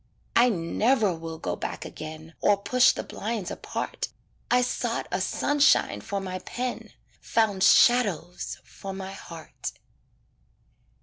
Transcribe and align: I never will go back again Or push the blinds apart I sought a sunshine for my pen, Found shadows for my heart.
I 0.35 0.49
never 0.49 1.13
will 1.13 1.37
go 1.37 1.55
back 1.55 1.85
again 1.85 2.33
Or 2.41 2.57
push 2.57 2.91
the 2.91 3.03
blinds 3.03 3.51
apart 3.51 4.07
I 4.49 4.63
sought 4.63 5.07
a 5.11 5.21
sunshine 5.21 6.01
for 6.01 6.19
my 6.19 6.39
pen, 6.39 6.89
Found 7.21 7.61
shadows 7.61 8.57
for 8.63 8.93
my 8.93 9.11
heart. 9.11 9.73